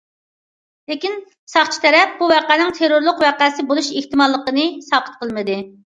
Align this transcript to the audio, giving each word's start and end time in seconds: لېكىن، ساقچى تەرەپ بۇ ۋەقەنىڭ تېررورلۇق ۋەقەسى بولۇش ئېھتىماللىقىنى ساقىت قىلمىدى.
لېكىن، 0.93 1.17
ساقچى 1.51 1.83
تەرەپ 1.83 2.17
بۇ 2.21 2.29
ۋەقەنىڭ 2.33 2.73
تېررورلۇق 2.79 3.21
ۋەقەسى 3.27 3.67
بولۇش 3.73 3.91
ئېھتىماللىقىنى 4.01 4.69
ساقىت 4.87 5.21
قىلمىدى. 5.21 5.61